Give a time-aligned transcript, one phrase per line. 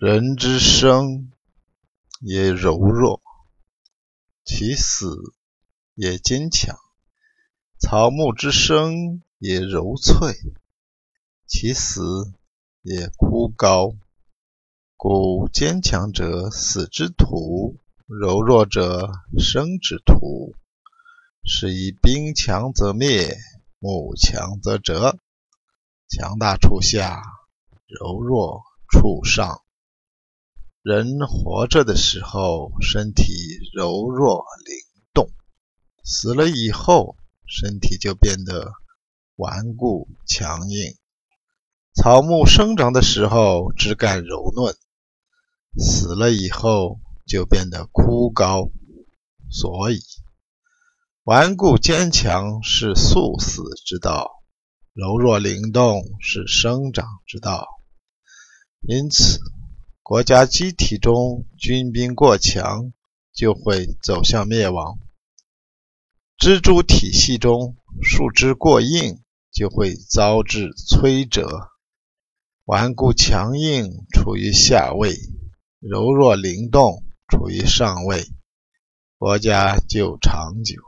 [0.00, 1.30] 人之生
[2.20, 3.22] 也柔弱，
[4.44, 5.32] 其死
[5.94, 6.74] 也坚强；
[7.78, 10.34] 草木之生也柔脆，
[11.46, 12.32] 其死
[12.82, 13.96] 也枯槁。
[14.96, 20.56] 故坚强者死之土，柔弱者生之土。
[21.44, 23.36] 是以兵强则灭，
[23.78, 25.16] 木强则折。
[26.08, 27.22] 强大处下，
[27.86, 29.60] 柔弱处上。
[30.84, 33.32] 人活着的时候，身体
[33.72, 34.76] 柔弱灵
[35.14, 35.28] 动；
[36.04, 37.16] 死了以后，
[37.46, 38.70] 身体就变得
[39.34, 40.94] 顽固强硬。
[41.94, 44.74] 草木生长的时候，枝干柔嫩；
[45.82, 48.70] 死了以后，就变得枯槁。
[49.50, 50.00] 所以，
[51.22, 54.30] 顽固坚强是速死之道，
[54.92, 57.66] 柔弱灵动是生长之道。
[58.82, 59.40] 因此。
[60.04, 62.92] 国家机体中军兵过强，
[63.32, 64.98] 就会走向灭亡；
[66.38, 71.70] 蜘蛛体系中树枝过硬，就会遭致摧折。
[72.66, 75.16] 顽固强硬处于下位，
[75.80, 78.26] 柔弱灵动处于上位，
[79.16, 80.82] 国家就长久。